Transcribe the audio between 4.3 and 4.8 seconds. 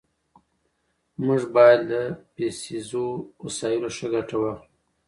واخلو.